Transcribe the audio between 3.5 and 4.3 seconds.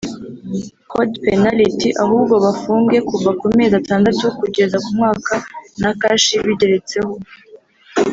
mezi atandatu